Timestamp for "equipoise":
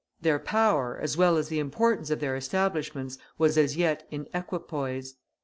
4.33-5.13